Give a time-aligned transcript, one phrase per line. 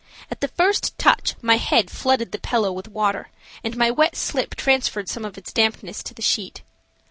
[0.31, 3.29] At the first touch my head flooded the pillow with water,
[3.63, 6.63] and my wet slip transferred some of its dampness to the sheet.